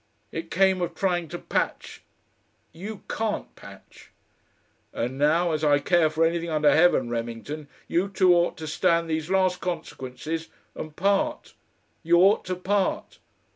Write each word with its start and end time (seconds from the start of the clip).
It 0.31 0.49
came 0.49 0.81
of 0.81 0.95
trying 0.95 1.27
to 1.27 1.37
patch.... 1.37 2.01
You 2.73 3.03
CAN'T 3.07 3.55
patch." 3.55 4.09
"And 4.91 5.19
now, 5.19 5.51
as 5.51 5.63
I 5.63 5.77
care 5.77 6.09
for 6.09 6.25
anything 6.25 6.49
under 6.49 6.71
heaven, 6.73 7.07
Remington, 7.11 7.67
you 7.87 8.09
two 8.09 8.33
ought 8.33 8.57
to 8.57 8.65
stand 8.65 9.07
these 9.11 9.29
last 9.29 9.59
consequences 9.61 10.47
and 10.73 10.95
part. 10.95 11.53
You 12.01 12.15
ought 12.17 12.45
to 12.45 12.55
part. 12.55 13.19